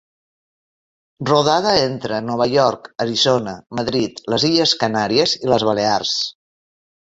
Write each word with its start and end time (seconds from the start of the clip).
Rodada 1.29 1.73
entre 1.81 2.21
Nova 2.31 2.47
York, 2.55 2.91
Arizona, 3.07 3.55
Madrid, 3.83 4.25
les 4.35 4.49
Illes 4.53 4.77
Canàries 4.83 5.39
i 5.45 5.55
les 5.55 5.71
Balears. 5.73 6.19